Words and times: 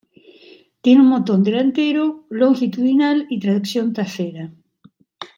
Tiene 0.81 1.01
un 1.01 1.09
motor 1.09 1.43
delantero 1.43 2.25
longitudinal 2.31 3.27
y 3.29 3.39
tracción 3.39 3.93
trasera. 3.93 4.51